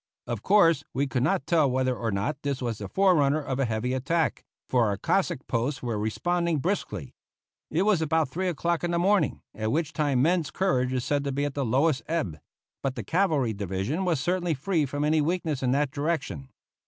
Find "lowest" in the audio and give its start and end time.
11.63-12.01